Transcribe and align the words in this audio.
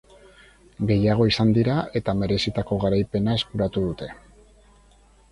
Gehiago 0.91 1.25
izan 1.31 1.51
dira 1.57 1.75
eta 1.99 2.15
merezitako 2.21 2.77
garaipena 2.85 3.35
eskuratu 3.41 3.83
dute. 3.85 4.09